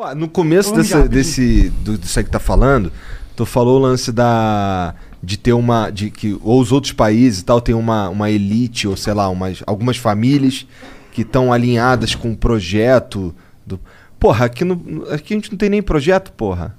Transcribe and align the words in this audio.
Ó, 0.00 0.14
no 0.14 0.28
começo 0.28 0.72
desse, 0.72 1.08
desse, 1.08 1.70
do, 1.82 1.98
disso 1.98 2.20
aí 2.20 2.24
que 2.24 2.30
tá 2.30 2.38
falando, 2.38 2.92
tu 3.34 3.44
falou 3.44 3.78
o 3.80 3.82
lance 3.82 4.12
da 4.12 4.94
de 5.20 5.36
ter 5.36 5.52
uma 5.52 5.90
de 5.90 6.08
que 6.08 6.38
ou 6.40 6.60
os 6.60 6.70
outros 6.70 6.92
países 6.92 7.40
e 7.40 7.44
tal 7.44 7.60
tem 7.60 7.74
uma, 7.74 8.08
uma 8.08 8.30
elite 8.30 8.86
ou 8.86 8.96
sei 8.96 9.12
lá 9.12 9.28
umas, 9.28 9.60
algumas 9.66 9.96
famílias 9.96 10.64
que 11.10 11.22
estão 11.22 11.52
alinhadas 11.52 12.14
com 12.14 12.30
o 12.30 12.36
projeto 12.36 13.34
do 13.66 13.80
porra 14.20 14.44
aqui, 14.44 14.64
no, 14.64 15.04
aqui 15.10 15.34
a 15.34 15.36
gente 15.36 15.50
não 15.50 15.58
tem 15.58 15.68
nem 15.68 15.82
projeto 15.82 16.30
porra 16.30 16.76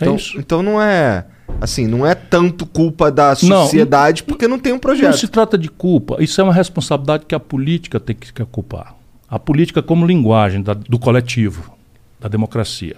É 0.00 0.02
então, 0.02 0.16
isso. 0.16 0.36
então 0.36 0.60
não 0.64 0.82
é 0.82 1.24
assim 1.60 1.86
não 1.86 2.04
é 2.04 2.16
tanto 2.16 2.66
culpa 2.66 3.12
da 3.12 3.36
sociedade 3.36 4.24
porque 4.24 4.48
não 4.48 4.58
tem 4.58 4.72
um 4.72 4.74
Não 4.74 4.80
projeto 4.80 5.16
se 5.18 5.28
trata 5.28 5.56
de 5.56 5.68
culpa, 5.68 6.16
isso 6.18 6.40
é 6.40 6.42
uma 6.44 6.52
responsabilidade 6.52 7.26
que 7.26 7.34
a 7.36 7.38
política 7.40 8.00
tem 8.00 8.16
que, 8.16 8.32
que 8.32 8.42
ocupar. 8.42 8.96
A 9.30 9.38
política 9.38 9.80
como 9.80 10.04
linguagem 10.04 10.60
da- 10.60 10.74
do 10.74 10.98
coletivo, 10.98 11.75
da 12.20 12.28
democracia. 12.28 12.96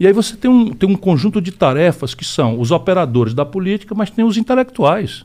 E 0.00 0.06
aí 0.06 0.12
você 0.12 0.36
tem 0.36 0.50
um, 0.50 0.70
tem 0.72 0.88
um 0.88 0.96
conjunto 0.96 1.40
de 1.40 1.52
tarefas 1.52 2.14
que 2.14 2.24
são 2.24 2.58
os 2.60 2.70
operadores 2.70 3.34
da 3.34 3.44
política, 3.44 3.94
mas 3.94 4.10
tem 4.10 4.24
os 4.24 4.36
intelectuais, 4.36 5.22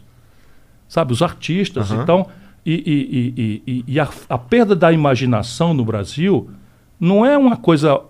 sabe, 0.87 1.13
os 1.13 1.21
artistas. 1.21 1.91
Aham. 1.91 2.03
Então, 2.03 2.27
e- 2.65 3.33
e- 3.35 3.61
e- 3.67 3.83
e 3.87 3.99
a, 3.99 4.07
a 4.29 4.37
perda 4.37 4.75
da 4.75 4.91
imaginação 4.91 5.73
no 5.73 5.85
Brasil 5.85 6.49
não 6.99 7.25
é 7.25 7.37
uma 7.37 7.55
coisa 7.57 8.01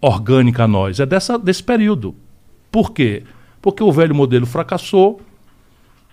orgânica 0.00 0.64
a 0.64 0.68
nós, 0.68 1.00
é 1.00 1.06
dessa, 1.06 1.38
desse 1.38 1.62
período. 1.62 2.14
Por 2.70 2.92
quê? 2.92 3.24
Porque 3.60 3.82
o 3.82 3.90
velho 3.90 4.14
modelo 4.14 4.46
fracassou, 4.46 5.20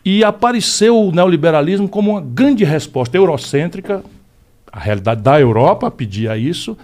e 0.05 0.21
apareceu 0.23 0.99
o 0.99 1.11
neoliberalismo 1.13 1.87
como 1.87 2.11
uma 2.11 2.21
grande 2.21 2.63
resposta 2.65 3.15
eurocêntrica, 3.15 4.03
a 4.71 4.79
realidade 4.79 5.21
da 5.21 5.39
Europa 5.39 5.89
pedia 5.91 6.35
isso, 6.37 6.77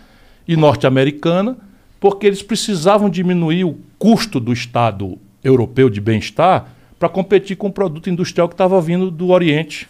e 0.47 0.55
norte-americana, 0.55 1.57
porque 1.99 2.25
eles 2.25 2.41
precisavam 2.41 3.09
diminuir 3.09 3.65
o 3.65 3.77
custo 3.97 4.39
do 4.39 4.53
Estado 4.53 5.17
europeu 5.43 5.89
de 5.89 5.99
bem-estar 5.99 6.73
para 6.97 7.09
competir 7.09 7.55
com 7.55 7.67
o 7.67 7.71
produto 7.71 8.09
industrial 8.09 8.47
que 8.47 8.53
estava 8.53 8.79
vindo 8.81 9.09
do 9.09 9.29
Oriente, 9.29 9.87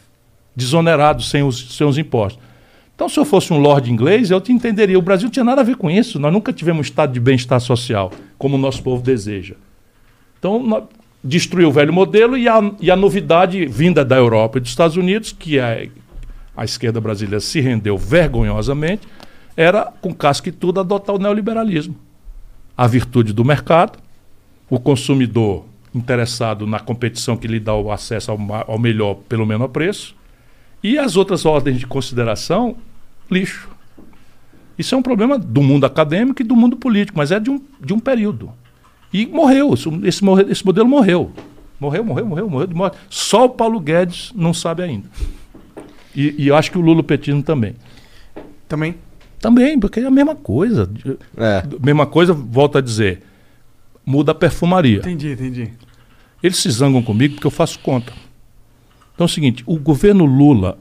desonerado, 0.56 1.23
sem 1.23 1.44
os, 1.44 1.75
sem 1.75 1.88
os 1.88 1.97
impostos. 1.97 2.42
Então, 2.95 3.08
se 3.08 3.17
eu 3.17 3.23
fosse 3.23 3.53
um 3.53 3.58
lord 3.58 3.89
inglês, 3.89 4.30
eu 4.30 4.42
te 4.42 4.52
entenderia. 4.52 5.00
O 5.00 5.02
Brasil 5.02 5.28
não 5.28 5.31
tinha 5.31 5.45
nada 5.45 5.61
a 5.61 5.64
ver 5.64 5.78
com 5.78 5.89
isso. 5.89 6.19
Nós 6.19 6.34
nunca 6.34 6.52
tivemos 6.52 6.80
um 6.80 6.81
estado 6.81 7.14
de 7.14 7.19
bem-estar 7.19 7.59
social, 7.61 8.12
como 8.38 8.56
o 8.56 8.59
nosso 8.59 8.84
povo 8.84 9.02
deseja. 9.02 9.56
Então, 10.38 10.88
destruiu 11.23 11.69
o 11.69 11.72
velho 11.72 11.94
modelo 11.94 12.38
e 12.38 12.47
a, 12.47 12.59
e 12.80 12.91
a 12.91 12.95
novidade 12.95 13.66
vinda 13.66 14.03
da 14.03 14.17
Europa 14.17 14.58
e 14.58 14.62
dos 14.62 14.69
Estados 14.69 14.97
Unidos, 14.97 15.31
que 15.31 15.59
a, 15.59 15.88
a 16.58 16.66
esquerda 16.66 17.00
brasileira 17.00 17.39
se 17.39 17.62
rendeu 17.62 17.97
vergonhosamente, 17.97 19.08
era, 19.60 19.92
com 20.00 20.14
casca 20.14 20.48
e 20.48 20.54
tudo, 20.54 20.80
adotar 20.80 21.14
o 21.14 21.20
neoliberalismo. 21.20 21.94
A 22.78 22.88
virtude 22.88 23.34
do 23.34 23.44
mercado, 23.44 24.00
o 24.70 24.80
consumidor 24.80 25.66
interessado 25.94 26.66
na 26.66 26.80
competição 26.80 27.36
que 27.36 27.46
lhe 27.46 27.60
dá 27.60 27.76
o 27.76 27.92
acesso 27.92 28.32
ao, 28.32 28.40
ao 28.66 28.80
melhor 28.80 29.16
pelo 29.28 29.46
menor 29.46 29.68
preço, 29.68 30.16
e 30.82 30.98
as 30.98 31.18
outras 31.18 31.46
ordens 31.46 31.78
de 31.78 31.86
consideração, 31.86 32.78
lixo. 33.30 33.70
Isso 34.78 34.96
é 34.96 34.98
um 34.98 35.02
problema 35.02 35.38
do 35.38 35.62
mundo 35.62 35.86
acadêmico 35.86 36.42
e 36.42 36.46
do 36.46 36.56
mundo 36.56 36.78
político, 36.78 37.18
mas 37.18 37.30
é 37.30 37.38
de 37.38 37.50
um, 37.50 37.62
de 37.82 37.94
um 37.94 38.00
período. 38.00 38.54
E 39.12 39.28
morreu, 39.28 39.74
esse, 39.74 40.24
esse 40.50 40.66
modelo 40.66 40.88
morreu. 40.88 41.34
Morreu, 41.78 42.06
morreu, 42.06 42.26
morreu, 42.26 42.50
morreu 42.50 42.68
de 42.68 42.76
morte. 42.76 42.98
Só 43.10 43.44
o 43.44 43.50
Paulo 43.50 43.82
Guedes 43.82 44.32
não 44.34 44.54
sabe 44.54 44.84
ainda. 44.84 45.10
E, 46.16 46.34
e 46.38 46.48
eu 46.48 46.56
acho 46.56 46.72
que 46.72 46.78
o 46.78 46.82
Lula 46.82 47.04
Petino 47.04 47.44
também. 47.44 47.76
Também. 48.66 48.96
Também, 49.40 49.80
porque 49.80 50.00
é 50.00 50.06
a 50.06 50.12
mesma 50.12 50.36
coisa. 50.36 50.90
É. 51.38 51.64
Mesma 51.82 52.06
coisa, 52.06 52.34
volto 52.34 52.78
a 52.78 52.82
dizer. 52.82 53.22
Muda 54.06 54.31
a 54.31 54.36
perfumaria. 54.36 55.00
Entendi, 55.00 55.31
entendi. 55.31 55.72
Eles 56.42 56.58
se 56.58 56.70
zangam 56.72 57.02
comigo 57.02 57.36
porque 57.36 57.48
eu 57.48 57.52
faço 57.52 57.80
conta. 57.80 58.14
Então 59.14 59.26
é 59.26 59.30
o 59.30 59.30
seguinte: 59.30 59.64
o 59.66 59.78
governo 59.78 60.25
Lula, 60.25 60.78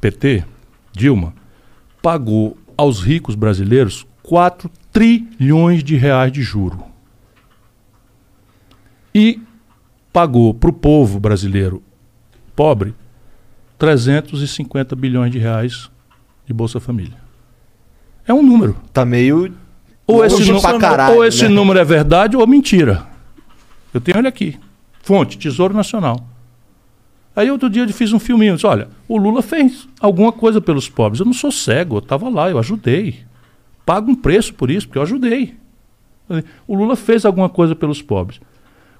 PT, 0.00 0.44
Dilma, 0.92 1.34
pagou 2.02 2.56
aos 2.76 3.00
ricos 3.00 3.34
brasileiros 3.34 4.06
4 4.22 4.70
trilhões 4.92 5.82
de 5.82 5.96
reais 5.96 6.32
de 6.32 6.42
juro. 6.42 6.84
E 9.14 9.40
pagou 10.12 10.54
para 10.54 10.70
o 10.70 10.72
povo 10.72 11.18
brasileiro 11.18 11.82
pobre 12.54 12.94
350 13.78 14.94
bilhões 14.94 15.32
de 15.32 15.38
reais 15.38 15.90
de 16.46 16.52
Bolsa 16.52 16.78
Família. 16.78 17.29
É 18.30 18.32
um 18.32 18.44
número. 18.44 18.76
tá 18.92 19.04
meio 19.04 19.52
Ou 20.06 20.24
esse, 20.24 20.60
pra 20.60 20.78
caralho, 20.78 21.16
ou 21.16 21.24
esse 21.24 21.42
né? 21.42 21.48
número 21.48 21.80
é 21.80 21.84
verdade 21.84 22.36
ou 22.36 22.46
mentira. 22.46 23.04
Eu 23.92 24.00
tenho 24.00 24.18
ele 24.18 24.28
aqui. 24.28 24.56
Fonte, 25.02 25.36
Tesouro 25.36 25.74
Nacional. 25.74 26.24
Aí 27.34 27.50
outro 27.50 27.68
dia 27.68 27.82
eu 27.82 27.88
fiz 27.88 28.12
um 28.12 28.20
filminho. 28.20 28.54
Disse, 28.54 28.68
olha, 28.68 28.86
o 29.08 29.18
Lula 29.18 29.42
fez 29.42 29.88
alguma 30.00 30.30
coisa 30.30 30.60
pelos 30.60 30.88
pobres. 30.88 31.18
Eu 31.18 31.26
não 31.26 31.32
sou 31.32 31.50
cego, 31.50 31.96
eu 31.96 31.98
estava 31.98 32.28
lá, 32.28 32.48
eu 32.48 32.56
ajudei. 32.60 33.18
Pago 33.84 34.12
um 34.12 34.14
preço 34.14 34.54
por 34.54 34.70
isso, 34.70 34.86
porque 34.86 34.98
eu 34.98 35.02
ajudei. 35.02 35.56
O 36.68 36.76
Lula 36.76 36.94
fez 36.94 37.24
alguma 37.24 37.48
coisa 37.48 37.74
pelos 37.74 38.00
pobres. 38.00 38.40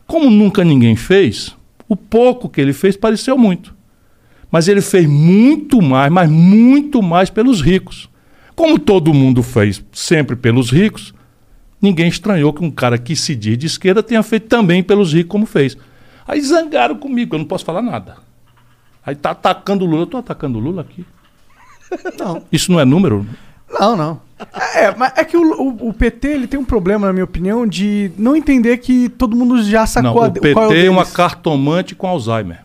Como 0.08 0.28
nunca 0.28 0.64
ninguém 0.64 0.97
fez, 0.97 1.56
o 1.88 1.94
pouco 1.94 2.48
que 2.48 2.60
ele 2.60 2.72
fez 2.72 2.97
pareceu 2.97 3.38
muito. 3.38 3.76
Mas 4.50 4.66
ele 4.66 4.80
fez 4.80 5.06
muito 5.06 5.80
mais, 5.80 6.10
mas 6.10 6.28
muito 6.28 7.00
mais 7.00 7.30
pelos 7.30 7.60
ricos. 7.60 8.09
Como 8.60 8.78
todo 8.78 9.15
mundo 9.15 9.43
fez 9.43 9.82
sempre 9.91 10.37
pelos 10.37 10.71
ricos, 10.71 11.15
ninguém 11.81 12.09
estranhou 12.09 12.53
que 12.53 12.62
um 12.62 12.71
cara 12.71 12.98
que 12.98 13.16
se 13.16 13.34
diz 13.34 13.56
de 13.56 13.66
esquerda 13.66 14.03
tenha 14.03 14.22
feito 14.22 14.48
também 14.48 14.82
pelos 14.82 15.15
ricos 15.15 15.31
como 15.31 15.47
fez. 15.47 15.78
Aí 16.28 16.38
zangaram 16.43 16.94
comigo, 16.97 17.34
eu 17.34 17.38
não 17.38 17.47
posso 17.47 17.65
falar 17.65 17.81
nada. 17.81 18.16
Aí 19.04 19.15
tá 19.15 19.31
atacando 19.31 19.87
o 19.87 19.88
Lula, 19.88 20.03
eu 20.03 20.06
tô 20.06 20.19
atacando 20.19 20.59
o 20.59 20.60
Lula 20.60 20.82
aqui. 20.82 21.06
Não. 22.19 22.43
Isso 22.53 22.71
não 22.71 22.78
é 22.78 22.84
número? 22.84 23.26
Não, 23.78 23.97
não. 23.97 24.21
É, 24.75 24.94
mas 24.94 25.12
é 25.16 25.25
que 25.25 25.38
o, 25.38 25.41
o- 25.59 25.88
o 25.88 25.92
PT 25.94 26.28
ele 26.28 26.47
tem 26.47 26.60
um 26.60 26.65
problema, 26.65 27.06
na 27.06 27.12
minha 27.15 27.25
opinião, 27.25 27.66
de 27.66 28.12
não 28.19 28.37
entender 28.37 28.77
que 28.77 29.09
todo 29.09 29.34
mundo 29.34 29.62
já 29.62 29.87
sacou 29.87 30.16
Não, 30.16 30.22
a 30.25 30.27
o 30.27 30.31
de- 30.31 30.41
PT 30.41 30.60
é, 30.60 30.88
o 30.91 30.92
uma 30.92 31.03
deles. 31.03 31.12
cartomante 31.16 31.94
com 31.94 32.06
Alzheimer. 32.06 32.60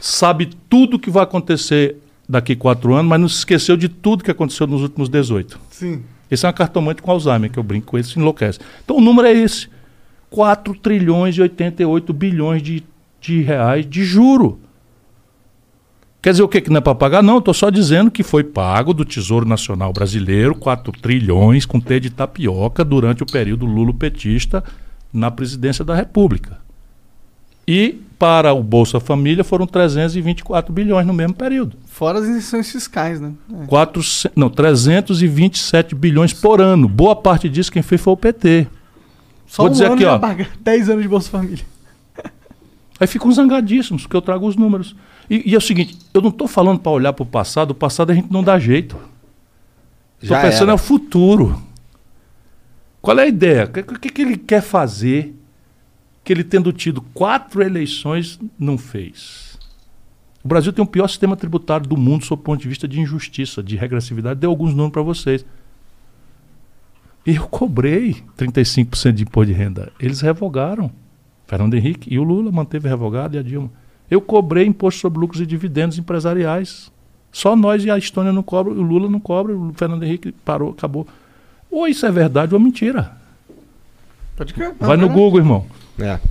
Sabe 0.00 0.48
tudo 0.68 0.98
que 0.98 1.10
vai 1.10 1.24
acontecer 1.24 1.96
daqui 2.30 2.54
quatro 2.54 2.94
anos, 2.94 3.08
mas 3.08 3.20
não 3.20 3.28
se 3.28 3.38
esqueceu 3.38 3.76
de 3.76 3.88
tudo 3.88 4.22
que 4.22 4.30
aconteceu 4.30 4.66
nos 4.66 4.82
últimos 4.82 5.08
18. 5.08 5.58
Sim. 5.70 6.02
Esse 6.30 6.46
é 6.46 6.48
uma 6.48 6.52
cartomante 6.52 7.02
com 7.02 7.10
Alzheimer, 7.10 7.50
que 7.50 7.58
eu 7.58 7.62
brinco 7.62 7.88
com 7.88 7.98
ele, 7.98 8.06
se 8.06 8.18
enlouquece. 8.18 8.60
Então 8.84 8.96
o 8.96 9.00
número 9.00 9.26
é 9.26 9.32
esse: 9.32 9.68
4 10.30 10.74
trilhões 10.78 11.36
e 11.36 11.42
88 11.42 12.12
bilhões 12.12 12.62
de, 12.62 12.84
de 13.20 13.42
reais 13.42 13.84
de 13.84 14.04
juro. 14.04 14.60
Quer 16.22 16.32
dizer 16.32 16.42
o 16.42 16.48
que 16.48 16.60
que 16.60 16.70
não 16.70 16.78
é 16.78 16.80
para 16.80 16.94
pagar? 16.94 17.22
Não, 17.22 17.38
estou 17.38 17.54
só 17.54 17.70
dizendo 17.70 18.10
que 18.10 18.22
foi 18.22 18.44
pago 18.44 18.92
do 18.92 19.06
Tesouro 19.06 19.48
Nacional 19.48 19.92
Brasileiro 19.92 20.54
4 20.54 20.92
trilhões 21.00 21.64
com 21.64 21.80
T 21.80 21.98
de 21.98 22.10
tapioca 22.10 22.84
durante 22.84 23.22
o 23.22 23.26
período 23.26 23.64
Lulo-petista 23.64 24.62
na 25.12 25.30
presidência 25.30 25.84
da 25.84 25.94
República. 25.94 26.58
E 27.66 28.02
para 28.20 28.52
o 28.52 28.62
Bolsa 28.62 29.00
Família 29.00 29.42
foram 29.42 29.66
324 29.66 30.70
bilhões 30.70 31.06
no 31.06 31.14
mesmo 31.14 31.32
período. 31.32 31.78
Fora 31.86 32.18
as 32.18 32.26
isenções 32.26 32.70
fiscais, 32.70 33.18
né? 33.18 33.32
É. 33.62 33.66
4, 33.66 34.02
não, 34.36 34.50
327 34.50 35.94
bilhões 35.94 36.34
por 36.34 36.60
ano. 36.60 36.86
Boa 36.86 37.16
parte 37.16 37.48
disso 37.48 37.72
quem 37.72 37.80
fez 37.80 37.98
foi 37.98 38.12
o 38.12 38.16
PT. 38.18 38.66
Só 39.46 39.62
Vou 39.62 39.70
um 39.70 39.72
dizer 39.72 39.86
ano 39.86 39.94
aqui, 39.94 40.04
ó. 40.04 40.18
paga 40.18 40.46
10 40.60 40.90
anos 40.90 41.02
de 41.02 41.08
Bolsa 41.08 41.30
Família. 41.30 41.64
Aí 43.00 43.06
ficam 43.06 43.32
zangadíssimos, 43.32 44.02
porque 44.02 44.16
eu 44.16 44.20
trago 44.20 44.46
os 44.46 44.54
números. 44.54 44.94
E, 45.30 45.52
e 45.52 45.54
é 45.54 45.58
o 45.58 45.60
seguinte, 45.62 45.96
eu 46.12 46.20
não 46.20 46.28
estou 46.28 46.46
falando 46.46 46.78
para 46.78 46.92
olhar 46.92 47.14
para 47.14 47.22
o 47.22 47.26
passado, 47.26 47.70
o 47.70 47.74
passado 47.74 48.10
a 48.12 48.14
gente 48.14 48.30
não 48.30 48.44
dá 48.44 48.58
jeito. 48.58 48.98
Estou 50.22 50.36
pensando 50.36 50.64
era. 50.64 50.72
é 50.72 50.74
o 50.74 50.78
futuro. 50.78 51.62
Qual 53.00 53.18
é 53.18 53.22
a 53.22 53.26
ideia? 53.26 53.64
O 53.64 53.68
que, 53.68 53.82
que 53.82 54.10
que 54.10 54.20
ele 54.20 54.36
quer 54.36 54.60
fazer 54.60 55.39
que 56.30 56.34
ele, 56.34 56.44
tendo 56.44 56.72
tido 56.72 57.02
quatro 57.12 57.60
eleições, 57.60 58.38
não 58.56 58.78
fez? 58.78 59.58
O 60.44 60.46
Brasil 60.46 60.72
tem 60.72 60.80
o 60.80 60.86
pior 60.86 61.08
sistema 61.08 61.36
tributário 61.36 61.88
do 61.88 61.96
mundo 61.96 62.24
sob 62.24 62.40
o 62.40 62.44
ponto 62.44 62.62
de 62.62 62.68
vista 62.68 62.86
de 62.86 63.00
injustiça, 63.00 63.60
de 63.60 63.74
regressividade. 63.74 64.38
Dei 64.38 64.46
alguns 64.46 64.70
números 64.70 64.92
para 64.92 65.02
vocês. 65.02 65.44
Eu 67.26 67.48
cobrei 67.48 68.22
35% 68.38 69.10
de 69.10 69.24
imposto 69.24 69.52
de 69.52 69.58
renda. 69.58 69.92
Eles 69.98 70.20
revogaram. 70.20 70.92
Fernando 71.48 71.74
Henrique 71.74 72.14
e 72.14 72.16
o 72.16 72.22
Lula 72.22 72.52
manteve 72.52 72.88
revogado 72.88 73.34
e 73.34 73.38
a 73.40 73.42
Dilma. 73.42 73.68
Eu 74.08 74.20
cobrei 74.20 74.64
imposto 74.64 75.00
sobre 75.00 75.18
lucros 75.18 75.40
e 75.40 75.46
dividendos 75.46 75.98
empresariais. 75.98 76.92
Só 77.32 77.56
nós 77.56 77.84
e 77.84 77.90
a 77.90 77.98
Estônia 77.98 78.32
não 78.32 78.44
cobram, 78.44 78.76
o 78.76 78.82
Lula 78.82 79.10
não 79.10 79.18
cobra, 79.18 79.52
o 79.52 79.72
Fernando 79.74 80.04
Henrique 80.04 80.30
parou, 80.30 80.70
acabou. 80.70 81.08
Ou 81.68 81.88
isso 81.88 82.06
é 82.06 82.12
verdade 82.12 82.54
ou 82.54 82.60
é 82.60 82.62
mentira. 82.62 83.16
Vai 84.78 84.96
no 84.96 85.08
Google, 85.08 85.40
irmão. 85.40 85.79
É. 86.00 86.29